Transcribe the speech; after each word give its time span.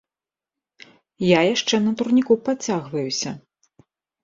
Я 1.25 1.39
яшчэ 1.53 1.75
на 1.85 1.95
турніку 2.01 2.33
падцягваюся. 2.49 3.37